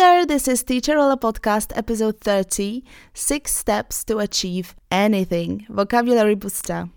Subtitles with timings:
[0.00, 6.88] there, this is Teacher Ola Podcast, episode 30 Six Steps to Achieve Anything Vocabulary Booster.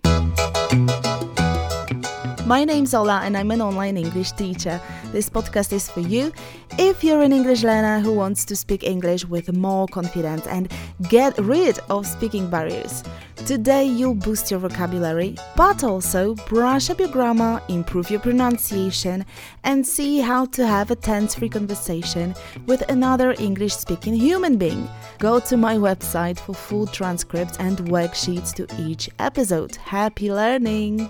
[2.53, 4.79] My name's Ola and I'm an online English teacher.
[5.11, 6.31] This podcast is for you
[6.77, 10.71] if you're an English learner who wants to speak English with more confidence and
[11.09, 13.03] get rid of speaking barriers.
[13.47, 19.25] Today you'll boost your vocabulary, but also brush up your grammar, improve your pronunciation,
[19.63, 22.35] and see how to have a tense free conversation
[22.67, 24.87] with another English speaking human being.
[25.17, 29.75] Go to my website for full transcripts and worksheets to each episode.
[29.77, 31.09] Happy learning!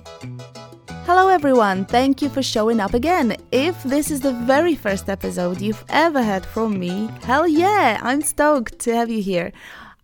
[1.06, 1.84] Hello, everyone.
[1.84, 3.36] Thank you for showing up again.
[3.52, 8.22] If this is the very first episode you've ever heard from me, hell yeah, I'm
[8.22, 9.52] stoked to have you here.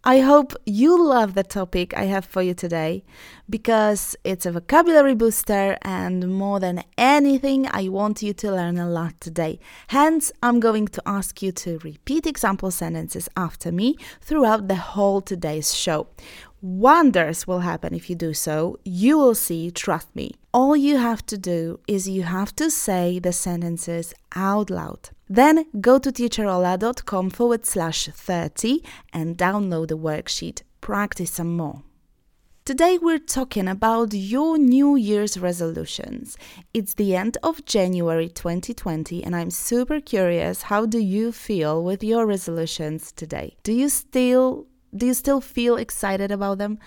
[0.04, 3.04] I hope you love the topic I have for you today
[3.49, 8.90] because it's a vocabulary booster, and more than anything, I want you to learn a
[8.90, 9.59] lot today.
[9.88, 15.21] Hence, I'm going to ask you to repeat example sentences after me throughout the whole
[15.21, 16.07] today's show.
[16.62, 18.77] Wonders will happen if you do so.
[18.84, 20.32] You will see, trust me.
[20.54, 25.10] All you have to do is you have to say the sentences out loud.
[25.29, 30.63] Then go to teacherola.com forward slash 30 and download the worksheet.
[30.82, 31.84] Practice some more.
[32.66, 36.38] Today we're talking about your New Year's resolutions.
[36.73, 42.04] It's the end of January 2020 and I'm super curious how do you feel with
[42.04, 43.55] your resolutions today?
[43.63, 46.79] Do you still do you still feel excited about them?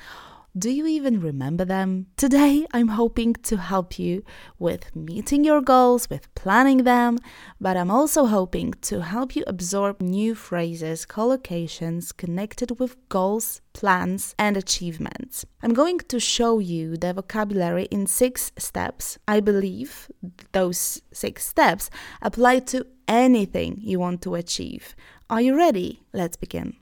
[0.56, 2.08] Do you even remember them?
[2.18, 4.22] Today, I'm hoping to help you
[4.58, 7.18] with meeting your goals, with planning them,
[7.58, 14.34] but I'm also hoping to help you absorb new phrases, collocations connected with goals, plans,
[14.38, 15.46] and achievements.
[15.62, 19.18] I'm going to show you the vocabulary in six steps.
[19.26, 20.10] I believe
[20.52, 21.88] those six steps
[22.20, 24.94] apply to anything you want to achieve.
[25.30, 26.02] Are you ready?
[26.12, 26.81] Let's begin.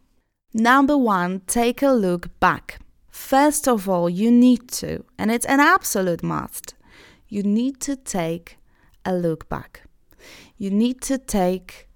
[0.53, 2.81] Number one, take a look back.
[3.09, 6.75] First of all, you need to, and it's an absolute must,
[7.29, 8.59] you need to take
[9.05, 9.83] a look back.
[10.59, 11.89] You need to take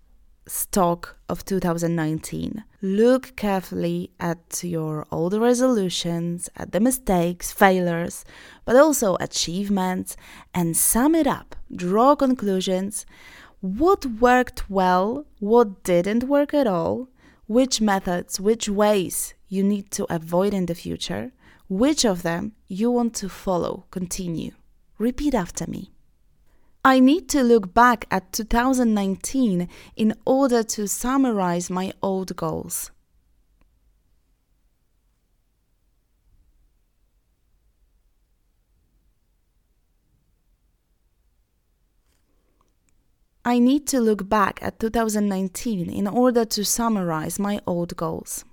[0.46, 2.62] stock of 2019.
[2.80, 8.24] Look carefully at your older resolutions, at the mistakes, failures,
[8.64, 10.16] but also achievements,
[10.54, 11.56] and sum it up.
[11.74, 13.04] Draw conclusions.
[13.60, 15.26] What worked well?
[15.40, 17.08] What didn't work at all?
[17.46, 21.32] Which methods, which ways you need to avoid in the future,
[21.68, 24.52] which of them you want to follow, continue.
[24.98, 25.90] Repeat after me.
[26.84, 32.90] I need to look back at 2019 in order to summarize my old goals.
[43.46, 48.44] I need to look back at 2019 in order to summarize my old goals.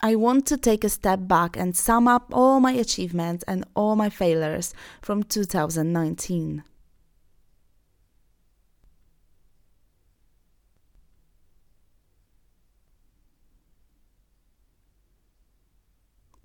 [0.00, 3.94] I want to take a step back and sum up all my achievements and all
[3.94, 6.62] my failures from 2019.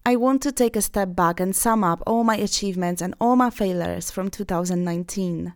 [0.06, 3.38] I want to take a step back and sum up all my achievements and all
[3.38, 5.54] my failures from 2019.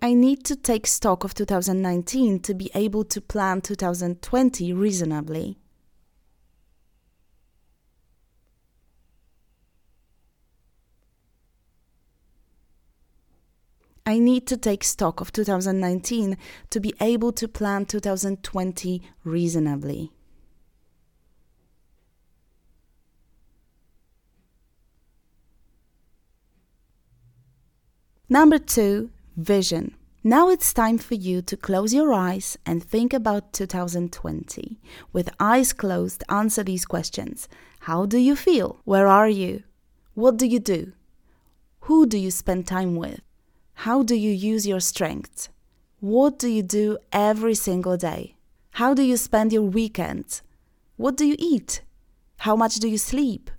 [0.00, 5.58] I need to take stock of 2019 to be able to plan 2020 reasonably.
[14.08, 16.36] I need to take stock of 2019
[16.70, 20.12] to be able to plan 2020 reasonably.
[28.28, 29.96] Number two, vision.
[30.22, 34.80] Now it's time for you to close your eyes and think about 2020.
[35.12, 37.48] With eyes closed, answer these questions
[37.80, 38.80] How do you feel?
[38.84, 39.64] Where are you?
[40.14, 40.92] What do you do?
[41.80, 43.20] Who do you spend time with?
[43.80, 45.50] How do you use your strengths?
[46.00, 48.36] What do you do every single day?
[48.70, 50.42] How do you spend your weekends?
[50.96, 51.82] What do you eat?
[52.38, 53.50] How much do you sleep?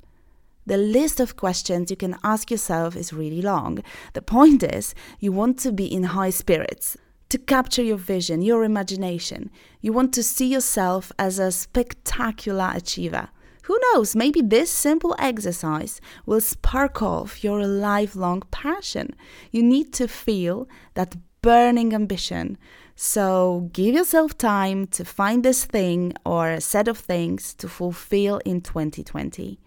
[0.65, 3.83] The list of questions you can ask yourself is really long.
[4.13, 6.97] The point is, you want to be in high spirits,
[7.29, 9.51] to capture your vision, your imagination.
[9.81, 13.29] You want to see yourself as a spectacular achiever.
[13.67, 19.13] Who knows, maybe this simple exercise will spark off your lifelong passion.
[19.51, 22.57] You need to feel that burning ambition
[22.99, 28.41] So give yourself time to find this thing or a set of things to fulfill
[28.43, 29.59] in 2020.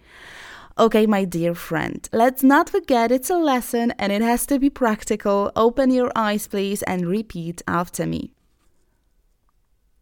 [0.77, 4.69] Okay, my dear friend, let's not forget it's a lesson and it has to be
[4.69, 5.49] practical.
[5.55, 8.33] Open your eyes, please, and repeat after me.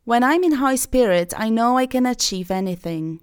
[0.05, 3.19] When I'm in high spirits, I know I can achieve anything.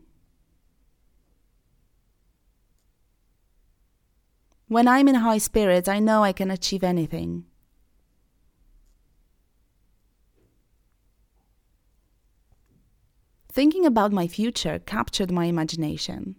[4.68, 7.44] When I'm in high spirits, I know I can achieve anything.
[13.48, 16.34] Thinking about my future captured my imagination.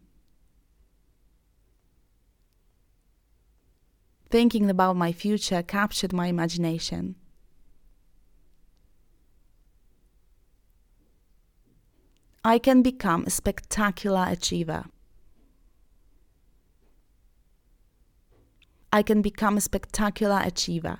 [4.29, 7.15] Thinking about my future captured my imagination.
[12.43, 14.85] I can become a spectacular achiever.
[18.91, 20.99] I can become a spectacular achiever.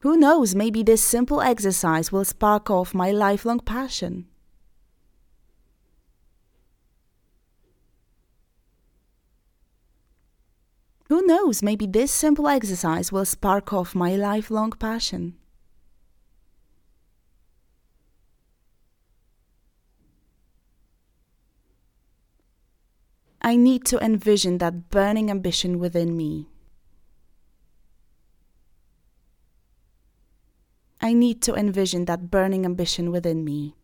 [0.00, 4.26] Who knows, maybe this simple exercise will spark off my lifelong passion.
[11.10, 15.39] Who knows, maybe this simple exercise will spark off my lifelong passion.
[23.42, 26.48] I need to envision that burning ambition within me.
[31.00, 33.79] I need to envision that burning ambition within me.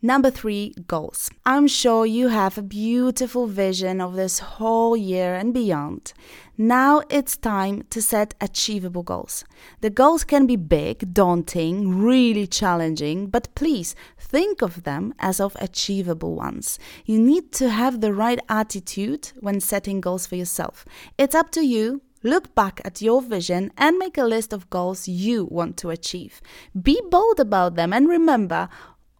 [0.00, 1.28] Number three, goals.
[1.44, 6.12] I'm sure you have a beautiful vision of this whole year and beyond.
[6.56, 9.44] Now it's time to set achievable goals.
[9.80, 15.56] The goals can be big, daunting, really challenging, but please think of them as of
[15.60, 16.78] achievable ones.
[17.04, 20.84] You need to have the right attitude when setting goals for yourself.
[21.18, 25.06] It's up to you Look back at your vision and make a list of goals
[25.06, 26.42] you want to achieve.
[26.82, 28.68] Be bold about them and remember,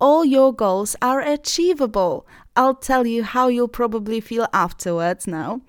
[0.00, 2.26] all your goals are achievable.
[2.56, 5.60] I'll tell you how you'll probably feel afterwards now.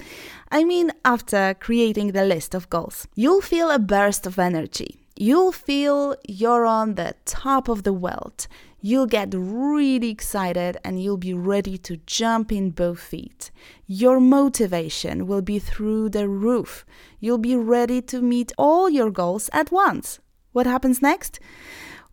[0.51, 4.99] I mean, after creating the list of goals, you'll feel a burst of energy.
[5.15, 8.47] You'll feel you're on the top of the world.
[8.81, 13.51] You'll get really excited and you'll be ready to jump in both feet.
[13.85, 16.85] Your motivation will be through the roof.
[17.19, 20.19] You'll be ready to meet all your goals at once.
[20.53, 21.39] What happens next?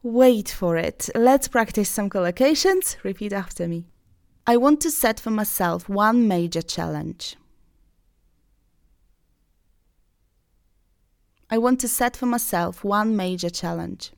[0.07, 1.11] Wait for it.
[1.17, 2.97] Let's practice some collocations.
[3.03, 3.89] Repeat after me.
[4.47, 7.35] I want to set for myself one major challenge.
[11.51, 14.13] I want to set for myself one major challenge.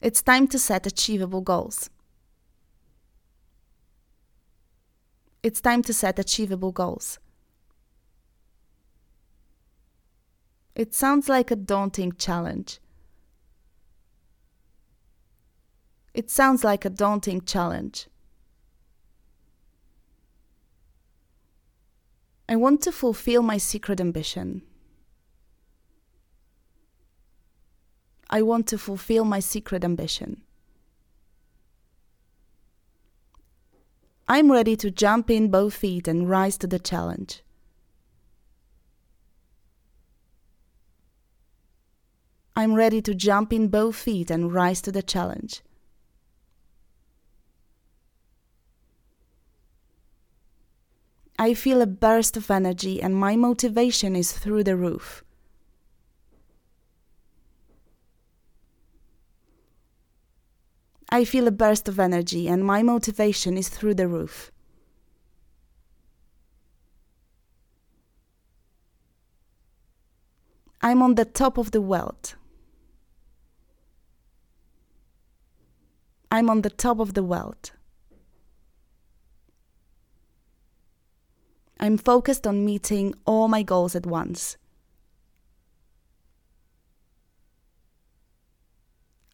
[0.00, 1.90] It's time to set achievable goals.
[5.42, 7.18] It's time to set achievable goals.
[10.74, 12.80] It sounds like a daunting challenge.
[16.12, 18.08] It sounds like a daunting challenge.
[22.48, 24.62] I want to fulfill my secret ambition.
[28.28, 30.42] I want to fulfill my secret ambition.
[34.26, 37.42] I'm ready to jump in both feet and rise to the challenge.
[42.56, 45.62] I'm ready to jump in both feet and rise to the challenge.
[51.36, 55.24] I feel a burst of energy and my motivation is through the roof.
[61.08, 64.52] I feel a burst of energy and my motivation is through the roof.
[70.80, 72.36] I'm on the top of the world.
[76.34, 77.70] I'm on the top of the world.
[81.78, 84.56] I'm focused on meeting all my goals at once.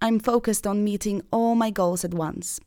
[0.02, 2.60] I'm focused on meeting all my goals at once.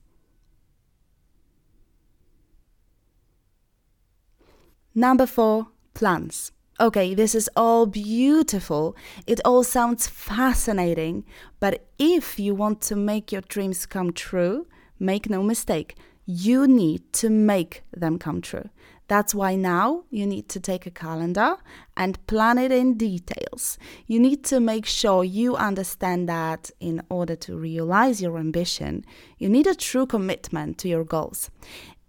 [4.95, 6.51] Number four, plans.
[6.80, 8.96] Okay, this is all beautiful.
[9.27, 11.24] It all sounds fascinating.
[11.60, 14.65] But if you want to make your dreams come true,
[15.00, 18.70] make no mistake, you need to make them come true.
[19.08, 21.58] That's why now you need to take a calendar
[21.96, 23.77] and plan it in details.
[24.08, 29.06] You need to make sure you understand that in order to realize your ambition,
[29.38, 31.51] you need a true commitment to your goals.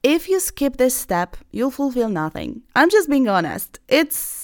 [0.04, 2.62] If you skip this step, you'll fulfill nothing.
[2.76, 3.80] I'm just being honest.
[3.88, 4.43] It's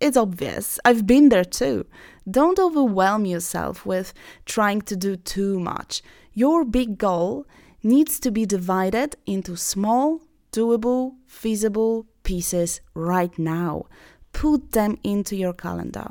[0.00, 0.78] it's obvious.
[0.84, 1.86] I've been there too.
[2.28, 4.12] Don't overwhelm yourself with
[4.46, 6.02] trying to do too much.
[6.32, 7.46] Your big goal
[7.82, 10.20] needs to be divided into small,
[10.52, 13.86] doable, feasible pieces right now.
[14.32, 16.08] Put them into your calendar.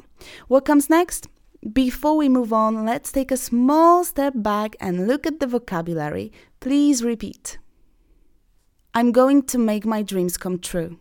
[0.48, 1.27] What comes next?
[1.74, 6.31] Before we move on, let's take a small step back and look at the vocabulary.
[6.60, 7.58] Please repeat.
[8.93, 10.98] I'm going to make my dreams come true.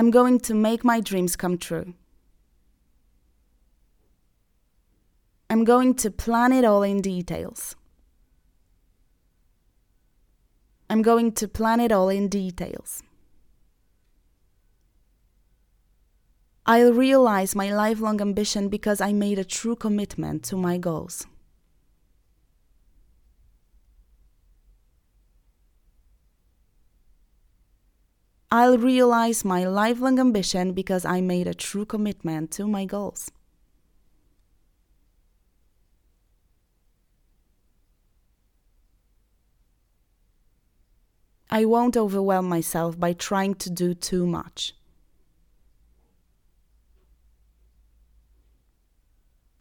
[0.00, 1.92] I'm going to make my dreams come true.
[5.50, 7.76] I'm going to plan it all in details.
[10.88, 13.02] I'm going to plan it all in details.
[16.64, 21.26] I'll realize my lifelong ambition because I made a true commitment to my goals.
[28.52, 33.30] I'll realize my lifelong ambition because I made a true commitment to my goals.
[41.48, 44.74] I won't overwhelm myself by trying to do too much.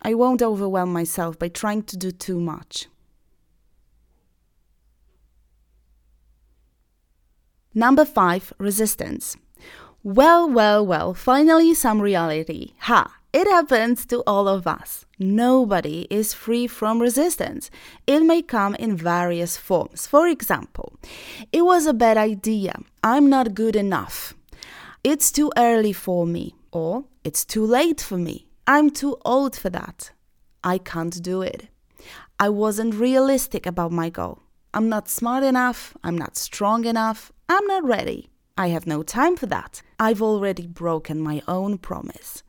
[0.02, 2.88] I won't overwhelm myself by trying to do too much.
[7.80, 9.38] Number five, resistance.
[10.04, 12.74] Well, well, well, finally some reality.
[12.80, 13.10] Ha!
[13.32, 15.06] It happens to all of us.
[15.18, 17.72] Nobody is free from resistance.
[18.06, 20.08] It may come in various forms.
[20.08, 21.00] For example,
[21.54, 22.74] it was a bad idea.
[23.02, 24.34] I'm not good enough.
[25.06, 26.56] It's too early for me.
[26.74, 28.50] Or it's too late for me.
[28.68, 30.12] I'm too old for that.
[30.66, 31.70] I can't do it.
[32.38, 34.40] I wasn't realistic about my goal.
[34.74, 35.96] I'm not smart enough.
[36.04, 37.32] I'm not strong enough.
[37.52, 38.30] I'm not ready.
[38.56, 39.82] I have no time for that.
[39.98, 42.44] I've already broken my own promise.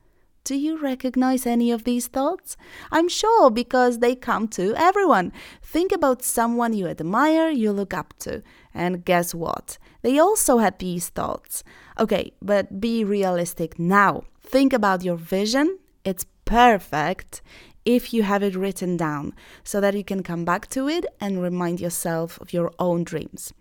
[0.45, 2.59] Do you recognize any of these thoughts?
[2.93, 5.33] I'm sure because they come to everyone.
[5.63, 8.43] Think about someone you admire, you look up to.
[8.75, 9.79] And guess what?
[10.03, 11.65] They also had these thoughts.
[11.99, 14.25] Okay, but be realistic now.
[14.43, 15.79] Think about your vision.
[16.05, 17.41] It's perfect
[17.85, 19.35] if you have it written down
[19.65, 23.53] so that you can come back to it and remind yourself of your own dreams.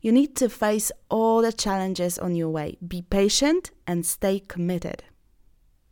[0.00, 2.78] You need to face all the challenges on your way.
[2.86, 5.04] Be patient and stay committed.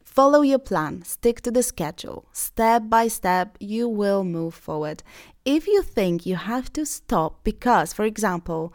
[0.03, 2.29] Follow your plan, stick to the schedule.
[2.33, 5.03] Step by step, you will move forward.
[5.45, 8.73] If you think you have to stop because, for example,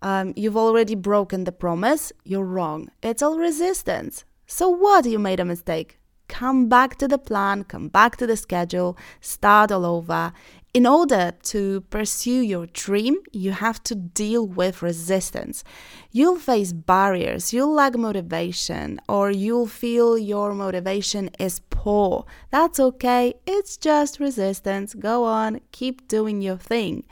[0.00, 2.88] um, you've already broken the promise, you're wrong.
[3.02, 4.24] It's all resistance.
[4.46, 5.04] So what?
[5.04, 5.98] You made a mistake
[6.28, 10.32] come back to the plan, come back to the schedule, start all over.
[10.74, 15.64] In order to pursue your dream, you have to deal with resistance.
[16.12, 22.26] You'll face barriers, you'll lack motivation, or you'll feel your motivation is poor.
[22.50, 24.94] That's okay, it's just resistance.
[24.94, 27.04] Go on, keep doing your thing.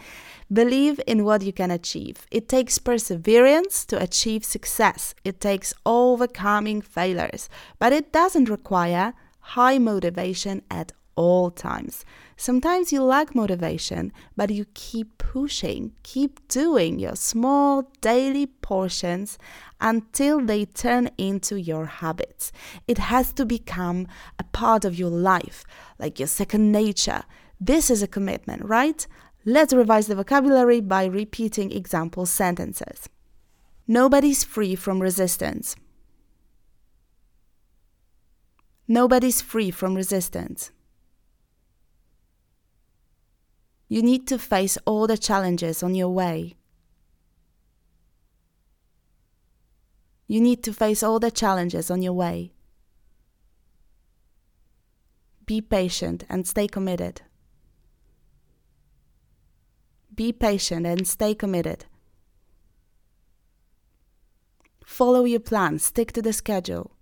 [0.53, 2.27] Believe in what you can achieve.
[2.31, 5.15] It takes perseverance to achieve success.
[5.25, 7.49] It takes overcoming failures,
[7.79, 12.05] but it doesn't require high motivation at all times.
[12.37, 19.39] Sometimes you lack motivation, but you keep pushing, keep doing your small daily portions
[19.81, 22.53] until they turn into your habits.
[22.87, 24.07] It has to become
[24.39, 25.65] a part of your life,
[25.99, 27.23] like your second nature.
[27.59, 29.07] This is a commitment, right?
[29.49, 33.09] Let's revise the vocabulary by repeating example sentences.
[33.87, 35.77] Nobody's free from resistance.
[38.89, 40.73] Nobody's free from resistance.
[43.89, 46.57] You need to face all the challenges on your way.
[50.27, 52.53] You need to face all the challenges on your way.
[55.47, 57.23] Be patient and stay committed.
[60.17, 61.85] Be patient and stay committed.
[64.85, 66.93] Follow your plan, stick to the schedule.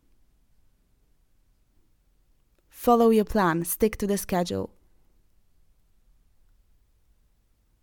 [2.68, 4.70] Follow your plan, stick to the schedule.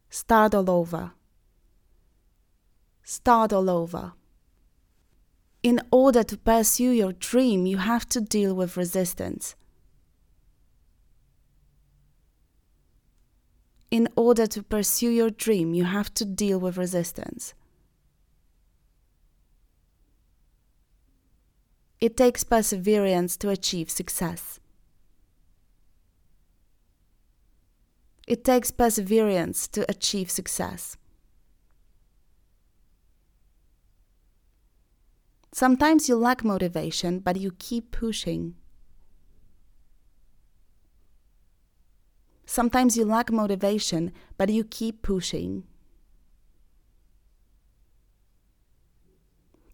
[0.10, 1.14] Start all over.
[3.02, 4.14] Start all over.
[5.64, 9.56] In order to pursue your dream, you have to deal with resistance.
[13.92, 17.54] in order to pursue your dream, you have to deal with resistance.
[22.00, 24.60] It takes perseverance to achieve success.
[28.26, 30.96] It takes perseverance to achieve success.
[35.54, 38.56] Sometimes you lack motivation, but you keep pushing.
[42.52, 45.64] Sometimes you lack motivation, but you keep pushing.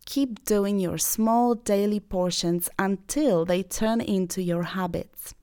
[0.06, 5.34] Keep doing your small daily portions until they turn into your habits.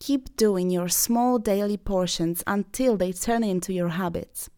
[0.00, 4.50] Keep doing your small daily portions until they turn into your habits.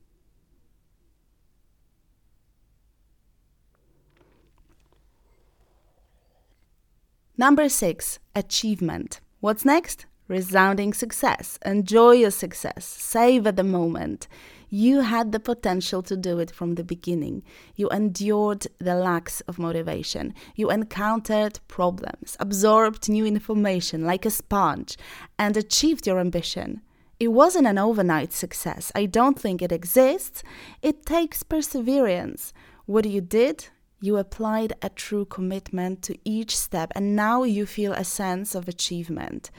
[7.40, 9.20] Number six, achievement.
[9.40, 10.04] What's next?
[10.28, 11.58] Resounding success.
[11.64, 12.84] Enjoy your success.
[12.84, 14.28] Savor the moment.
[14.68, 17.42] You had the potential to do it from the beginning.
[17.76, 20.34] You endured the lacks of motivation.
[20.54, 24.98] You encountered problems, absorbed new information like a sponge,
[25.38, 26.82] and achieved your ambition.
[27.18, 28.92] It wasn't an overnight success.
[28.94, 30.42] I don't think it exists.
[30.82, 32.52] It takes perseverance.
[32.84, 33.68] What you did,
[34.00, 38.68] you applied a true commitment to each step, and now you feel a sense of
[38.68, 39.50] achievement.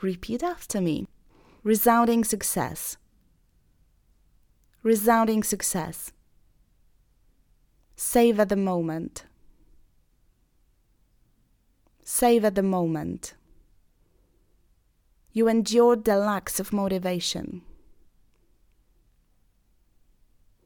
[0.00, 1.06] Repeat after me.
[1.62, 2.96] Resounding success
[4.82, 6.12] resounding success.
[7.94, 9.24] Savor the moment.
[12.02, 13.34] Savor the moment.
[15.32, 17.62] You endured the lacks of motivation.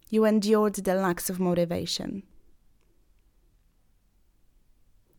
[0.08, 2.22] You endured the lacks of motivation.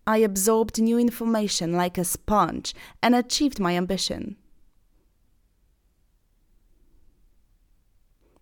[0.08, 2.74] I absorbed new information like a sponge
[3.04, 4.38] and achieved my ambition.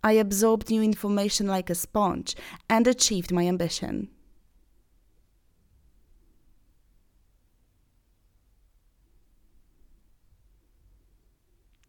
[0.04, 2.36] I absorbed new information like a sponge
[2.70, 4.10] and achieved my ambition.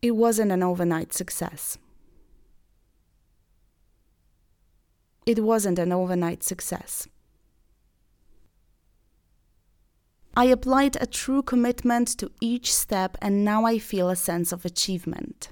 [0.00, 1.76] It wasn't an overnight success.
[5.26, 7.08] It wasn't an overnight success.
[10.38, 14.66] I applied a true commitment to each step, and now I feel a sense of
[14.66, 15.48] achievement.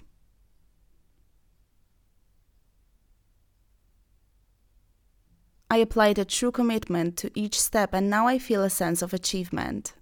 [5.71, 9.15] I applied a true commitment to each step, and now I feel a sense of
[9.15, 9.95] achievement.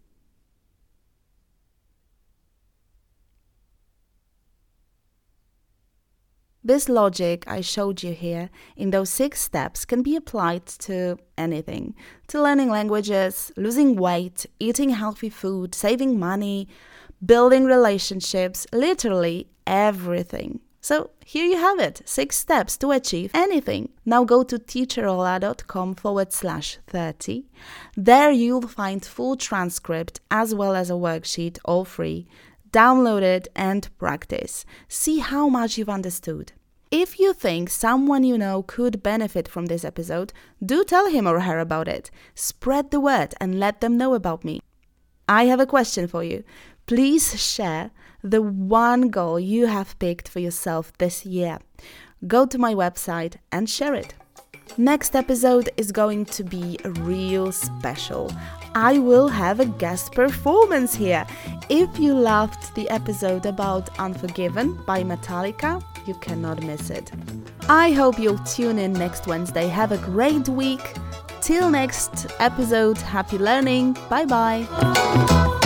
[6.64, 11.94] This logic I showed you here in those six steps can be applied to anything
[12.28, 16.68] to learning languages, losing weight, eating healthy food, saving money,
[17.24, 20.60] building relationships, literally everything.
[20.80, 23.90] So here you have it six steps to achieve anything.
[24.04, 27.44] Now go to teacherola.com forward slash 30.
[27.96, 32.26] There you'll find full transcript as well as a worksheet, all free.
[32.72, 34.64] Download it and practice.
[34.88, 36.52] See how much you've understood.
[36.90, 40.32] If you think someone you know could benefit from this episode,
[40.64, 42.10] do tell him or her about it.
[42.34, 44.60] Spread the word and let them know about me.
[45.28, 46.44] I have a question for you.
[46.86, 47.90] Please share
[48.22, 51.58] the one goal you have picked for yourself this year.
[52.26, 54.14] Go to my website and share it.
[54.78, 58.32] Next episode is going to be real special.
[58.74, 61.26] I will have a guest performance here.
[61.68, 67.12] If you loved the episode about Unforgiven by Metallica, you cannot miss it.
[67.68, 69.68] I hope you'll tune in next Wednesday.
[69.68, 70.94] Have a great week.
[71.42, 73.96] Till next episode, happy learning.
[74.08, 75.58] Bye bye.